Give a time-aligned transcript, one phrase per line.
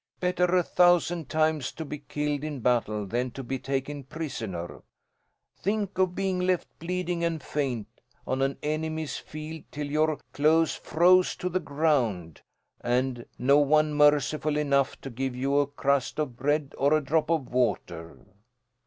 [0.19, 4.81] Better a thousand times to be killed in battle, than to be taken prisoner.
[5.59, 7.85] Think of being left, bleeding and faint,
[8.25, 12.41] on an enemy's field till your clothes froze to the ground,
[12.83, 17.29] and no one merciful enough to give you a crust of bread or a drop
[17.29, 18.25] of water.